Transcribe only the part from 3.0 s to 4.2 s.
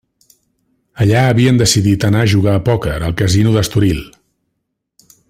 al casino d'Estoril.